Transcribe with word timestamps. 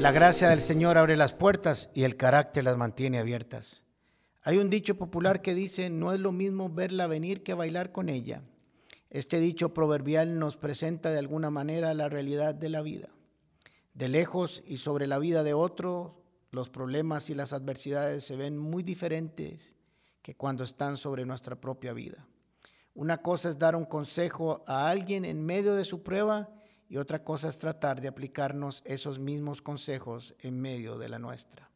La 0.00 0.12
gracia 0.12 0.48
del 0.48 0.62
Señor 0.62 0.96
abre 0.96 1.14
las 1.14 1.34
puertas 1.34 1.90
y 1.92 2.04
el 2.04 2.16
carácter 2.16 2.64
las 2.64 2.78
mantiene 2.78 3.18
abiertas. 3.18 3.84
Hay 4.42 4.56
un 4.56 4.70
dicho 4.70 4.96
popular 4.96 5.42
que 5.42 5.54
dice, 5.54 5.90
no 5.90 6.14
es 6.14 6.20
lo 6.20 6.32
mismo 6.32 6.70
verla 6.70 7.06
venir 7.06 7.42
que 7.42 7.52
bailar 7.52 7.92
con 7.92 8.08
ella. 8.08 8.42
Este 9.10 9.38
dicho 9.38 9.74
proverbial 9.74 10.38
nos 10.38 10.56
presenta 10.56 11.10
de 11.10 11.18
alguna 11.18 11.50
manera 11.50 11.92
la 11.92 12.08
realidad 12.08 12.54
de 12.54 12.70
la 12.70 12.80
vida. 12.80 13.08
De 13.92 14.08
lejos 14.08 14.62
y 14.66 14.78
sobre 14.78 15.06
la 15.06 15.18
vida 15.18 15.42
de 15.42 15.52
otro, 15.52 16.22
los 16.50 16.70
problemas 16.70 17.28
y 17.28 17.34
las 17.34 17.52
adversidades 17.52 18.24
se 18.24 18.36
ven 18.36 18.56
muy 18.56 18.82
diferentes 18.82 19.76
que 20.22 20.34
cuando 20.34 20.64
están 20.64 20.96
sobre 20.96 21.26
nuestra 21.26 21.56
propia 21.60 21.92
vida. 21.92 22.26
Una 22.94 23.18
cosa 23.18 23.50
es 23.50 23.58
dar 23.58 23.76
un 23.76 23.84
consejo 23.84 24.64
a 24.66 24.88
alguien 24.88 25.26
en 25.26 25.44
medio 25.44 25.74
de 25.74 25.84
su 25.84 26.02
prueba 26.02 26.48
y 26.90 26.96
otra 26.96 27.22
cosa 27.22 27.48
es 27.48 27.58
tratar 27.58 28.00
de 28.00 28.08
aplicarnos 28.08 28.82
esos 28.84 29.20
mismos 29.20 29.62
consejos 29.62 30.34
en 30.40 30.60
medio 30.60 30.98
de 30.98 31.08
la 31.08 31.20
nuestra. 31.20 31.70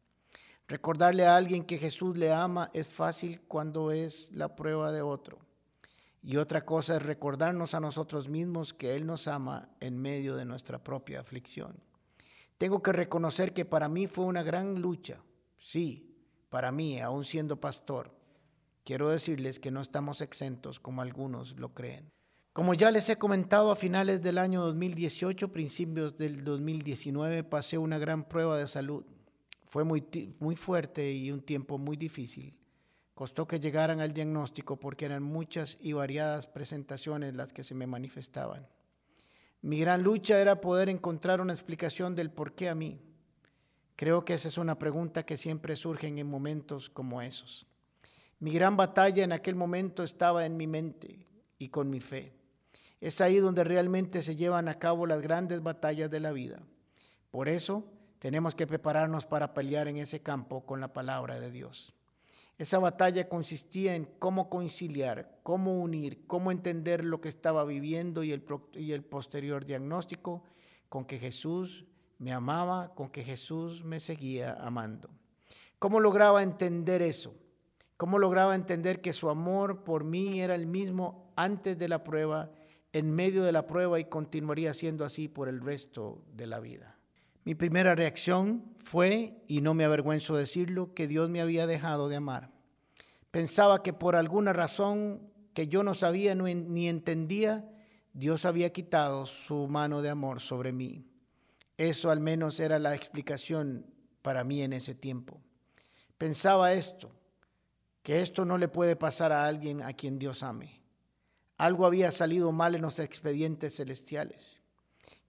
Recordarle 0.67 1.25
a 1.25 1.37
alguien 1.37 1.63
que 1.63 1.77
Jesús 1.77 2.17
le 2.17 2.33
ama 2.33 2.69
es 2.73 2.85
fácil 2.87 3.39
cuando 3.47 3.91
es 3.91 4.29
la 4.33 4.57
prueba 4.57 4.91
de 4.91 5.01
otro. 5.01 5.39
Y 6.21 6.35
otra 6.35 6.65
cosa 6.65 6.97
es 6.97 7.03
recordarnos 7.03 7.73
a 7.73 7.79
nosotros 7.79 8.27
mismos 8.27 8.73
que 8.73 8.93
Él 8.93 9.05
nos 9.05 9.29
ama 9.29 9.69
en 9.79 9.97
medio 9.97 10.35
de 10.35 10.43
nuestra 10.43 10.83
propia 10.83 11.21
aflicción. 11.21 11.79
Tengo 12.57 12.83
que 12.83 12.91
reconocer 12.91 13.53
que 13.53 13.63
para 13.63 13.87
mí 13.87 14.07
fue 14.07 14.25
una 14.25 14.43
gran 14.43 14.81
lucha. 14.81 15.21
Sí, 15.57 16.13
para 16.49 16.73
mí, 16.73 16.99
aún 16.99 17.23
siendo 17.23 17.61
pastor. 17.61 18.11
Quiero 18.83 19.07
decirles 19.09 19.61
que 19.61 19.71
no 19.71 19.79
estamos 19.79 20.19
exentos 20.19 20.81
como 20.81 21.01
algunos 21.01 21.57
lo 21.57 21.73
creen. 21.73 22.14
Como 22.55 22.73
ya 22.73 22.89
les 22.89 23.09
he 23.09 23.17
comentado, 23.17 23.69
a 23.69 23.75
finales 23.75 24.21
del 24.21 24.37
año 24.37 24.61
2018, 24.61 25.51
principios 25.51 26.17
del 26.17 26.45
2019, 26.45 27.43
pasé 27.43 27.77
una 27.77 27.97
gran 27.97 28.23
prueba 28.23 28.57
de 28.57 28.65
salud. 28.65 29.03
Fue 29.65 29.83
muy, 29.83 30.01
muy 30.39 30.55
fuerte 30.55 31.11
y 31.11 31.31
un 31.31 31.41
tiempo 31.41 31.77
muy 31.77 31.97
difícil. 31.97 32.55
Costó 33.13 33.45
que 33.45 33.59
llegaran 33.59 33.99
al 33.99 34.13
diagnóstico 34.13 34.79
porque 34.79 35.03
eran 35.03 35.21
muchas 35.21 35.77
y 35.81 35.91
variadas 35.91 36.47
presentaciones 36.47 37.35
las 37.35 37.51
que 37.51 37.65
se 37.65 37.75
me 37.75 37.87
manifestaban. 37.87 38.65
Mi 39.61 39.77
gran 39.77 40.01
lucha 40.01 40.39
era 40.39 40.61
poder 40.61 40.87
encontrar 40.87 41.41
una 41.41 41.51
explicación 41.51 42.15
del 42.15 42.31
por 42.31 42.53
qué 42.53 42.69
a 42.69 42.75
mí. 42.75 43.01
Creo 43.97 44.23
que 44.23 44.33
esa 44.33 44.47
es 44.47 44.57
una 44.57 44.79
pregunta 44.79 45.25
que 45.25 45.35
siempre 45.35 45.75
surge 45.75 46.07
en 46.07 46.25
momentos 46.25 46.89
como 46.89 47.21
esos. 47.21 47.67
Mi 48.39 48.53
gran 48.53 48.77
batalla 48.77 49.25
en 49.25 49.33
aquel 49.33 49.55
momento 49.55 50.03
estaba 50.03 50.45
en 50.45 50.55
mi 50.55 50.67
mente 50.67 51.27
y 51.59 51.67
con 51.67 51.89
mi 51.89 51.99
fe. 51.99 52.44
Es 53.05 53.21
ahí 53.21 53.37
donde 53.37 53.63
realmente 53.63 54.23
se 54.23 54.35
llevan 54.35 54.67
a 54.67 54.79
cabo 54.79 55.05
las 55.05 55.21
grandes 55.21 55.61
batallas 55.61 56.09
de 56.09 56.19
la 56.19 56.31
vida. 56.31 56.63
Por 57.29 57.47
eso 57.47 57.83
tenemos 58.17 58.55
que 58.55 58.65
prepararnos 58.65 59.27
para 59.27 59.53
pelear 59.53 59.87
en 59.87 59.97
ese 59.97 60.23
campo 60.23 60.65
con 60.65 60.81
la 60.81 60.91
palabra 60.91 61.39
de 61.39 61.51
Dios. 61.51 61.93
Esa 62.57 62.79
batalla 62.79 63.29
consistía 63.29 63.93
en 63.93 64.05
cómo 64.17 64.49
conciliar, 64.49 65.37
cómo 65.43 65.79
unir, 65.79 66.25
cómo 66.25 66.51
entender 66.51 67.05
lo 67.05 67.21
que 67.21 67.29
estaba 67.29 67.63
viviendo 67.63 68.23
y 68.23 68.31
el, 68.31 68.43
y 68.73 68.93
el 68.93 69.03
posterior 69.03 69.65
diagnóstico 69.65 70.43
con 70.89 71.05
que 71.05 71.19
Jesús 71.19 71.85
me 72.17 72.33
amaba, 72.33 72.95
con 72.95 73.09
que 73.09 73.23
Jesús 73.23 73.83
me 73.83 73.99
seguía 73.99 74.53
amando. 74.53 75.11
¿Cómo 75.77 75.99
lograba 75.99 76.41
entender 76.41 77.03
eso? 77.03 77.35
¿Cómo 77.97 78.17
lograba 78.17 78.55
entender 78.55 78.99
que 78.99 79.13
su 79.13 79.29
amor 79.29 79.83
por 79.83 80.03
mí 80.03 80.41
era 80.41 80.55
el 80.55 80.65
mismo 80.65 81.31
antes 81.35 81.77
de 81.77 81.87
la 81.87 82.03
prueba 82.03 82.49
en 82.95 83.11
medio 83.11 83.43
de 83.43 83.51
la 83.51 83.67
prueba 83.67 83.99
y 83.99 84.05
continuaría 84.05 84.73
siendo 84.73 85.03
así 85.03 85.27
por 85.27 85.49
el 85.49 85.59
resto 85.59 86.23
de 86.33 86.47
la 86.47 86.61
vida. 86.61 86.97
Mi 87.43 87.53
primera 87.53 87.93
reacción 87.93 88.63
fue, 88.85 89.43
y 89.49 89.59
no 89.59 89.73
me 89.73 89.83
avergüenzo 89.83 90.37
decirlo, 90.37 90.93
que 90.93 91.05
Dios 91.05 91.29
me 91.29 91.41
había 91.41 91.67
dejado 91.67 92.07
de 92.07 92.15
amar. 92.15 92.51
Pensaba 93.31 93.83
que 93.83 93.91
por 93.91 94.15
alguna 94.15 94.53
razón 94.53 95.29
que 95.53 95.67
yo 95.67 95.83
no 95.83 95.93
sabía 95.93 96.35
ni 96.35 96.87
entendía, 96.87 97.69
Dios 98.13 98.45
había 98.45 98.71
quitado 98.71 99.25
su 99.25 99.67
mano 99.67 100.01
de 100.01 100.11
amor 100.11 100.39
sobre 100.39 100.71
mí. 100.71 101.05
Eso 101.75 102.11
al 102.11 102.21
menos 102.21 102.61
era 102.61 102.79
la 102.79 102.95
explicación 102.95 103.87
para 104.21 104.45
mí 104.45 104.61
en 104.61 104.71
ese 104.71 104.95
tiempo. 104.95 105.41
Pensaba 106.17 106.71
esto, 106.71 107.11
que 108.03 108.21
esto 108.21 108.45
no 108.45 108.57
le 108.57 108.69
puede 108.69 108.95
pasar 108.95 109.33
a 109.33 109.45
alguien 109.45 109.81
a 109.81 109.91
quien 109.91 110.17
Dios 110.17 110.43
ame. 110.43 110.84
Algo 111.57 111.85
había 111.85 112.11
salido 112.11 112.51
mal 112.51 112.75
en 112.75 112.81
los 112.81 112.99
expedientes 112.99 113.77
celestiales, 113.77 114.61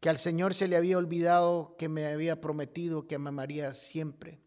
que 0.01 0.09
al 0.09 0.19
Señor 0.19 0.55
se 0.55 0.67
le 0.67 0.77
había 0.77 0.99
olvidado 0.99 1.77
que 1.79 1.89
me 1.89 2.07
había 2.07 2.41
prometido 2.41 3.07
que 3.07 3.19
me 3.19 3.29
amaría 3.29 3.73
siempre. 3.75 4.41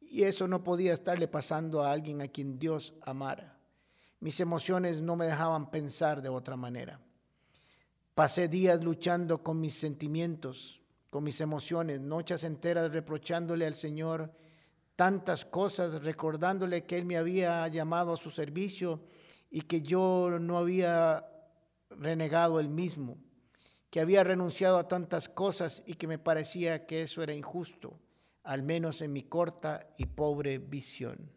Y 0.00 0.22
eso 0.22 0.46
no 0.46 0.62
podía 0.62 0.92
estarle 0.92 1.26
pasando 1.26 1.82
a 1.82 1.90
alguien 1.90 2.22
a 2.22 2.28
quien 2.28 2.58
Dios 2.58 2.94
amara. 3.02 3.58
Mis 4.20 4.38
emociones 4.38 5.02
no 5.02 5.16
me 5.16 5.26
dejaban 5.26 5.70
pensar 5.70 6.22
de 6.22 6.28
otra 6.28 6.56
manera. 6.56 7.00
Pasé 8.14 8.46
días 8.46 8.84
luchando 8.84 9.42
con 9.42 9.60
mis 9.60 9.74
sentimientos, 9.74 10.80
con 11.10 11.24
mis 11.24 11.40
emociones, 11.40 12.00
noches 12.00 12.44
enteras 12.44 12.92
reprochándole 12.92 13.66
al 13.66 13.74
Señor 13.74 14.32
tantas 14.94 15.44
cosas, 15.44 16.02
recordándole 16.04 16.84
que 16.84 16.96
Él 16.96 17.04
me 17.04 17.16
había 17.16 17.66
llamado 17.66 18.12
a 18.12 18.16
su 18.16 18.30
servicio 18.30 19.00
y 19.54 19.62
que 19.62 19.82
yo 19.82 20.36
no 20.40 20.58
había 20.58 21.28
renegado 21.88 22.58
el 22.58 22.68
mismo, 22.68 23.18
que 23.88 24.00
había 24.00 24.24
renunciado 24.24 24.78
a 24.78 24.88
tantas 24.88 25.28
cosas 25.28 25.84
y 25.86 25.94
que 25.94 26.08
me 26.08 26.18
parecía 26.18 26.86
que 26.86 27.02
eso 27.02 27.22
era 27.22 27.34
injusto, 27.34 28.00
al 28.42 28.64
menos 28.64 29.00
en 29.00 29.12
mi 29.12 29.22
corta 29.22 29.94
y 29.96 30.06
pobre 30.06 30.58
visión. 30.58 31.30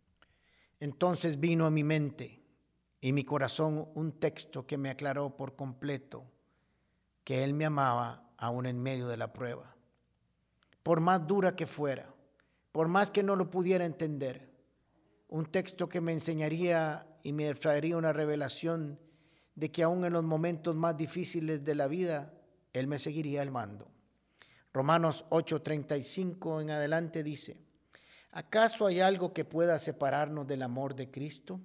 Entonces 0.79 1.39
vino 1.39 1.67
a 1.67 1.69
mi 1.69 1.83
mente 1.83 2.41
y 2.99 3.13
mi 3.13 3.23
corazón 3.23 3.87
un 3.93 4.13
texto 4.13 4.65
que 4.65 4.79
me 4.79 4.89
aclaró 4.89 5.37
por 5.37 5.55
completo 5.55 6.25
que 7.23 7.43
Él 7.43 7.53
me 7.53 7.65
amaba 7.65 8.31
aún 8.37 8.65
en 8.65 8.81
medio 8.81 9.07
de 9.07 9.17
la 9.17 9.31
prueba. 9.31 9.75
Por 10.81 11.01
más 11.01 11.27
dura 11.27 11.55
que 11.55 11.67
fuera, 11.67 12.11
por 12.71 12.87
más 12.87 13.11
que 13.11 13.21
no 13.21 13.35
lo 13.35 13.51
pudiera 13.51 13.85
entender, 13.85 14.49
un 15.27 15.45
texto 15.45 15.87
que 15.87 16.01
me 16.01 16.13
enseñaría 16.13 17.05
y 17.27 17.33
me 17.33 17.53
traería 17.55 17.97
una 17.97 18.13
revelación 18.13 18.97
de 19.53 19.69
que 19.69 19.83
aún 19.83 20.05
en 20.05 20.13
los 20.13 20.23
momentos 20.23 20.73
más 20.77 20.95
difíciles 20.95 21.61
de 21.61 21.75
la 21.75 21.87
vida, 21.87 22.31
Él 22.71 22.87
me 22.87 22.99
seguiría 22.99 23.41
al 23.41 23.51
mando. 23.51 23.91
Romanos 24.71 25.25
8:35 25.29 26.61
en 26.61 26.69
adelante 26.69 27.23
dice, 27.23 27.57
¿acaso 28.31 28.85
hay 28.85 29.01
algo 29.01 29.33
que 29.33 29.43
pueda 29.43 29.77
separarnos 29.77 30.47
del 30.47 30.61
amor 30.61 30.95
de 30.95 31.11
Cristo? 31.11 31.59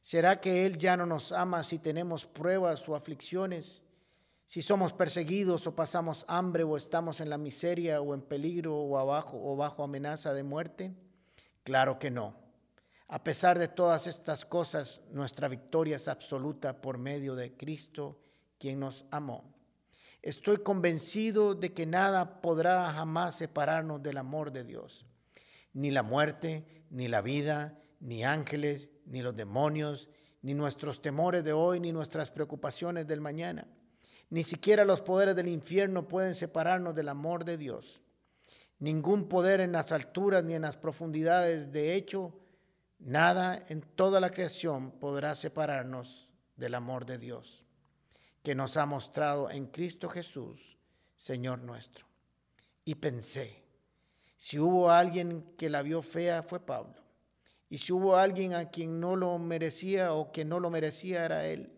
¿Será 0.00 0.40
que 0.40 0.64
Él 0.64 0.78
ya 0.78 0.96
no 0.96 1.04
nos 1.04 1.30
ama 1.30 1.62
si 1.62 1.78
tenemos 1.78 2.24
pruebas 2.24 2.88
o 2.88 2.96
aflicciones? 2.96 3.82
Si 4.46 4.62
somos 4.62 4.94
perseguidos 4.94 5.66
o 5.66 5.76
pasamos 5.76 6.24
hambre 6.26 6.64
o 6.64 6.74
estamos 6.74 7.20
en 7.20 7.28
la 7.28 7.36
miseria 7.36 8.00
o 8.00 8.14
en 8.14 8.22
peligro 8.22 8.74
o 8.78 8.96
abajo 8.96 9.38
o 9.44 9.56
bajo 9.56 9.84
amenaza 9.84 10.32
de 10.32 10.42
muerte? 10.42 10.94
Claro 11.64 11.98
que 11.98 12.10
no. 12.10 12.45
A 13.08 13.22
pesar 13.22 13.58
de 13.58 13.68
todas 13.68 14.08
estas 14.08 14.44
cosas, 14.44 15.00
nuestra 15.12 15.46
victoria 15.46 15.96
es 15.96 16.08
absoluta 16.08 16.80
por 16.80 16.98
medio 16.98 17.36
de 17.36 17.56
Cristo, 17.56 18.18
quien 18.58 18.80
nos 18.80 19.04
amó. 19.12 19.54
Estoy 20.22 20.58
convencido 20.58 21.54
de 21.54 21.72
que 21.72 21.86
nada 21.86 22.40
podrá 22.40 22.92
jamás 22.92 23.36
separarnos 23.36 24.02
del 24.02 24.18
amor 24.18 24.50
de 24.50 24.64
Dios. 24.64 25.06
Ni 25.72 25.92
la 25.92 26.02
muerte, 26.02 26.84
ni 26.90 27.06
la 27.06 27.20
vida, 27.22 27.78
ni 28.00 28.24
ángeles, 28.24 28.90
ni 29.04 29.22
los 29.22 29.36
demonios, 29.36 30.10
ni 30.42 30.54
nuestros 30.54 31.00
temores 31.00 31.44
de 31.44 31.52
hoy, 31.52 31.78
ni 31.78 31.92
nuestras 31.92 32.32
preocupaciones 32.32 33.06
del 33.06 33.20
mañana. 33.20 33.68
Ni 34.30 34.42
siquiera 34.42 34.84
los 34.84 35.00
poderes 35.00 35.36
del 35.36 35.46
infierno 35.46 36.08
pueden 36.08 36.34
separarnos 36.34 36.96
del 36.96 37.08
amor 37.08 37.44
de 37.44 37.56
Dios. 37.56 38.00
Ningún 38.80 39.28
poder 39.28 39.60
en 39.60 39.70
las 39.70 39.92
alturas 39.92 40.42
ni 40.42 40.54
en 40.54 40.62
las 40.62 40.76
profundidades, 40.76 41.70
de 41.70 41.94
hecho, 41.94 42.34
Nada 42.98 43.64
en 43.68 43.82
toda 43.82 44.20
la 44.20 44.30
creación 44.30 44.92
podrá 44.92 45.34
separarnos 45.34 46.28
del 46.56 46.74
amor 46.74 47.06
de 47.06 47.18
Dios 47.18 47.66
que 48.42 48.54
nos 48.54 48.76
ha 48.76 48.86
mostrado 48.86 49.50
en 49.50 49.66
Cristo 49.66 50.08
Jesús, 50.08 50.78
Señor 51.16 51.58
nuestro. 51.58 52.06
Y 52.84 52.94
pensé, 52.94 53.64
si 54.36 54.58
hubo 54.58 54.90
alguien 54.90 55.54
que 55.56 55.68
la 55.68 55.82
vio 55.82 56.00
fea 56.00 56.42
fue 56.42 56.60
Pablo. 56.60 56.94
Y 57.68 57.78
si 57.78 57.92
hubo 57.92 58.16
alguien 58.16 58.54
a 58.54 58.70
quien 58.70 59.00
no 59.00 59.16
lo 59.16 59.36
merecía 59.38 60.12
o 60.12 60.30
que 60.30 60.44
no 60.44 60.60
lo 60.60 60.70
merecía 60.70 61.24
era 61.24 61.46
él. 61.46 61.72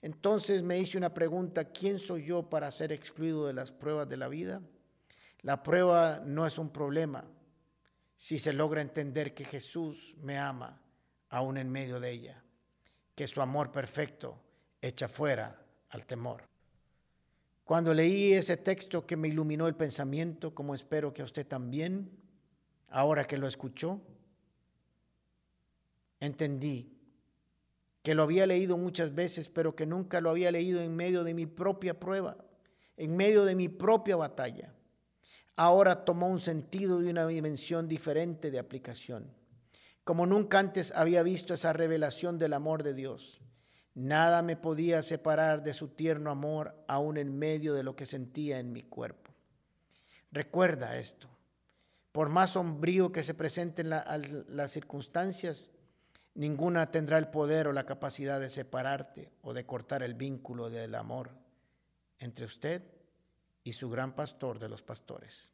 Entonces 0.00 0.62
me 0.62 0.78
hice 0.78 0.96
una 0.96 1.12
pregunta, 1.12 1.64
¿quién 1.64 1.98
soy 1.98 2.24
yo 2.26 2.48
para 2.48 2.70
ser 2.70 2.92
excluido 2.92 3.46
de 3.46 3.54
las 3.54 3.72
pruebas 3.72 4.08
de 4.08 4.16
la 4.16 4.28
vida? 4.28 4.62
La 5.42 5.62
prueba 5.62 6.22
no 6.24 6.46
es 6.46 6.58
un 6.58 6.70
problema, 6.70 7.24
si 8.16 8.38
se 8.38 8.52
logra 8.52 8.80
entender 8.80 9.34
que 9.34 9.44
Jesús 9.44 10.14
me 10.22 10.38
ama 10.38 10.80
aún 11.28 11.58
en 11.58 11.70
medio 11.70 12.00
de 12.00 12.10
ella, 12.10 12.42
que 13.14 13.26
su 13.26 13.40
amor 13.40 13.72
perfecto 13.72 14.40
echa 14.80 15.08
fuera 15.08 15.60
al 15.90 16.06
temor. 16.06 16.48
Cuando 17.64 17.94
leí 17.94 18.34
ese 18.34 18.56
texto 18.56 19.06
que 19.06 19.16
me 19.16 19.28
iluminó 19.28 19.66
el 19.66 19.74
pensamiento, 19.74 20.54
como 20.54 20.74
espero 20.74 21.14
que 21.14 21.22
a 21.22 21.24
usted 21.24 21.46
también, 21.46 22.10
ahora 22.88 23.26
que 23.26 23.38
lo 23.38 23.48
escuchó, 23.48 24.00
entendí 26.20 26.94
que 28.02 28.14
lo 28.14 28.22
había 28.22 28.46
leído 28.46 28.76
muchas 28.76 29.14
veces, 29.14 29.48
pero 29.48 29.74
que 29.74 29.86
nunca 29.86 30.20
lo 30.20 30.28
había 30.28 30.50
leído 30.50 30.82
en 30.82 30.94
medio 30.94 31.24
de 31.24 31.32
mi 31.32 31.46
propia 31.46 31.98
prueba, 31.98 32.36
en 32.98 33.16
medio 33.16 33.46
de 33.46 33.54
mi 33.54 33.70
propia 33.70 34.16
batalla. 34.16 34.74
Ahora 35.56 36.04
tomó 36.04 36.28
un 36.28 36.40
sentido 36.40 37.02
y 37.02 37.08
una 37.08 37.26
dimensión 37.26 37.88
diferente 37.88 38.50
de 38.50 38.58
aplicación. 38.58 39.30
Como 40.02 40.26
nunca 40.26 40.58
antes 40.58 40.92
había 40.92 41.22
visto 41.22 41.54
esa 41.54 41.72
revelación 41.72 42.38
del 42.38 42.52
amor 42.52 42.82
de 42.82 42.94
Dios. 42.94 43.40
Nada 43.94 44.42
me 44.42 44.56
podía 44.56 45.02
separar 45.02 45.62
de 45.62 45.72
su 45.72 45.88
tierno 45.88 46.30
amor 46.30 46.74
aún 46.88 47.16
en 47.16 47.38
medio 47.38 47.74
de 47.74 47.84
lo 47.84 47.94
que 47.94 48.06
sentía 48.06 48.58
en 48.58 48.72
mi 48.72 48.82
cuerpo. 48.82 49.32
Recuerda 50.32 50.98
esto. 50.98 51.28
Por 52.10 52.28
más 52.28 52.50
sombrío 52.50 53.12
que 53.12 53.22
se 53.22 53.34
presenten 53.34 53.90
las 53.90 54.70
circunstancias, 54.70 55.70
Ninguna 56.34 56.90
tendrá 56.90 57.18
el 57.18 57.28
poder 57.28 57.68
o 57.68 57.72
la 57.72 57.86
capacidad 57.86 58.40
de 58.40 58.50
separarte 58.50 59.30
o 59.42 59.54
de 59.54 59.64
cortar 59.64 60.02
el 60.02 60.14
vínculo 60.14 60.68
del 60.68 60.96
amor 60.96 61.30
entre 62.18 62.44
usted 62.44 62.82
y 63.64 63.72
su 63.72 63.88
gran 63.88 64.14
pastor 64.14 64.58
de 64.58 64.68
los 64.68 64.82
pastores. 64.82 65.50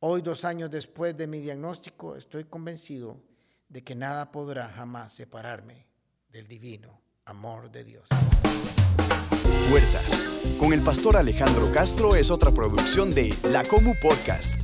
Hoy, 0.00 0.22
dos 0.22 0.44
años 0.44 0.70
después 0.70 1.16
de 1.16 1.26
mi 1.26 1.40
diagnóstico, 1.40 2.16
estoy 2.16 2.44
convencido 2.44 3.20
de 3.68 3.84
que 3.84 3.94
nada 3.94 4.32
podrá 4.32 4.68
jamás 4.68 5.12
separarme 5.12 5.86
del 6.30 6.48
divino 6.48 7.00
amor 7.26 7.70
de 7.70 7.84
Dios. 7.84 8.08
Puertas 9.68 10.26
con 10.58 10.72
el 10.72 10.82
pastor 10.82 11.16
Alejandro 11.16 11.70
Castro 11.72 12.16
es 12.16 12.30
otra 12.30 12.50
producción 12.50 13.14
de 13.14 13.36
La 13.50 13.64
Comu 13.64 13.94
Podcast. 14.00 14.58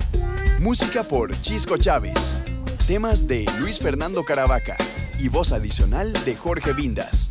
Música 0.60 1.04
por 1.04 1.38
Chisco 1.42 1.76
Chávez. 1.76 2.36
Temas 2.86 3.28
de 3.28 3.44
Luis 3.60 3.78
Fernando 3.78 4.24
Caravaca 4.24 4.76
y 5.18 5.28
voz 5.28 5.52
adicional 5.52 6.12
de 6.24 6.34
Jorge 6.34 6.72
Vindas. 6.72 7.30